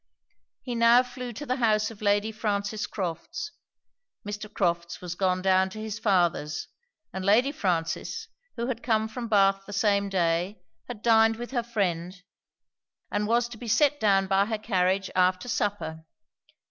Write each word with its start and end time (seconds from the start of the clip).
He 0.63 0.73
now 0.73 1.03
flew 1.03 1.31
to 1.33 1.45
the 1.45 1.57
house 1.57 1.91
of 1.91 2.01
Lady 2.01 2.31
Frances 2.31 2.87
Crofts. 2.87 3.51
Mr. 4.27 4.51
Crofts 4.51 4.99
was 4.99 5.13
gone 5.13 5.43
down 5.43 5.69
to 5.69 5.79
his 5.79 5.99
father's; 5.99 6.69
and 7.13 7.23
Lady 7.23 7.51
Frances, 7.51 8.27
who 8.55 8.65
had 8.65 8.81
come 8.81 9.07
from 9.07 9.27
Bath 9.27 9.63
the 9.67 9.73
same 9.73 10.09
day, 10.09 10.59
had 10.87 11.03
dined 11.03 11.35
with 11.35 11.51
her 11.51 11.61
friend, 11.61 12.15
and 13.11 13.27
was 13.27 13.47
to 13.49 13.59
be 13.59 13.67
set 13.67 13.99
down 13.99 14.25
by 14.25 14.45
her 14.47 14.57
carriage 14.57 15.11
after 15.15 15.47
supper. 15.47 16.03